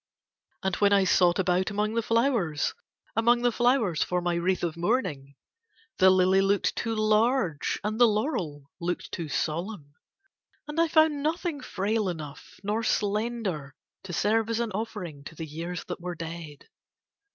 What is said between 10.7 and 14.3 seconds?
I found nothing frail enough nor slender to